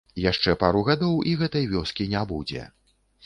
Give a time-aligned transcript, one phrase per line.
[0.21, 2.65] Яшчэ пару гадоў, і гэтай вёскі не будзе.